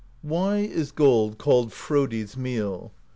"Why 0.23 0.57
is 0.61 0.91
gold 0.91 1.37
called 1.37 1.71
Frodi's 1.73 2.35
Meal? 2.35 2.91